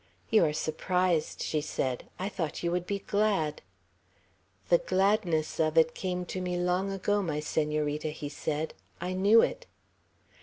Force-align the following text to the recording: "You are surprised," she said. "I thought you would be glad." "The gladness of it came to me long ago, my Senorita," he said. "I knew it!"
"You 0.31 0.45
are 0.45 0.51
surprised," 0.51 1.43
she 1.43 1.61
said. 1.61 2.09
"I 2.17 2.27
thought 2.27 2.63
you 2.63 2.71
would 2.71 2.87
be 2.87 2.97
glad." 2.97 3.61
"The 4.69 4.79
gladness 4.79 5.59
of 5.59 5.77
it 5.77 5.93
came 5.93 6.25
to 6.25 6.41
me 6.41 6.57
long 6.57 6.91
ago, 6.91 7.21
my 7.21 7.39
Senorita," 7.39 8.07
he 8.09 8.27
said. 8.27 8.73
"I 8.99 9.13
knew 9.13 9.43
it!" 9.43 9.67